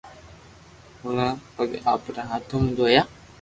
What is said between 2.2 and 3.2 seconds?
ھاٿو مون دويا